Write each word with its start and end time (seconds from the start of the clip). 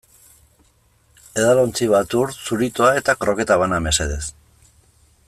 Edalontzi 1.41 1.89
bat 1.93 2.17
ur, 2.21 2.33
zuritoa 2.47 2.89
eta 3.03 3.19
kroketa 3.25 3.63
bana, 3.65 3.83
mesedez. 3.89 4.23